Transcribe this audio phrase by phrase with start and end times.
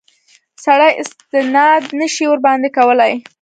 [0.65, 3.13] سړی استناد نه شي ورباندې کولای.